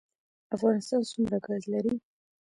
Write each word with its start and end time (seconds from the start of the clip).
افغانستان 0.55 1.01
څومره 1.11 1.37
ګاز 1.45 1.63
لري؟ 1.73 1.93